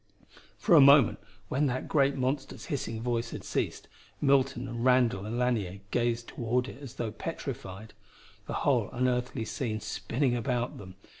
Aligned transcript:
For 0.57 0.73
a 0.73 0.81
moment, 0.81 1.19
when 1.47 1.67
the 1.67 1.79
great 1.79 2.15
monster's 2.15 2.65
hissing 2.73 3.03
voice 3.03 3.29
had 3.29 3.43
ceased, 3.43 3.87
Milton 4.19 4.67
and 4.67 4.83
Randall 4.83 5.27
and 5.27 5.37
Lanier 5.37 5.79
gazed 5.91 6.27
toward 6.29 6.67
it 6.67 6.81
as 6.81 6.95
though 6.95 7.11
petrified, 7.11 7.93
the 8.47 8.53
whole 8.65 8.89
unearthly 8.93 9.45
scene 9.45 9.79
spinning 9.79 10.35
about 10.35 10.79
them. 10.79 10.95